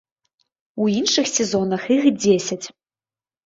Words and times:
У 0.85 0.87
іншых 1.01 1.31
сезонах 1.35 1.81
іх 1.99 2.11
дзесяць. 2.21 2.63